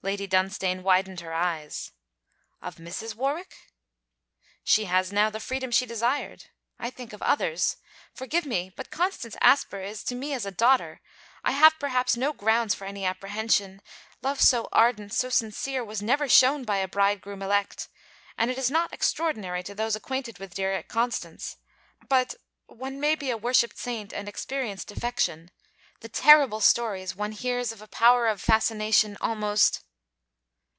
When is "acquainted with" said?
19.96-20.54